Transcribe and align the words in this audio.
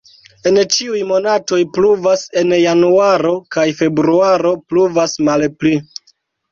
En 0.51 0.55
ĉiuj 0.75 1.01
monatoj 1.11 1.59
pluvas, 1.75 2.25
en 2.43 2.57
januaro 2.63 3.37
kaj 3.57 3.69
februaro 3.83 4.59
pluvas 4.73 5.19
malpli. 5.31 5.81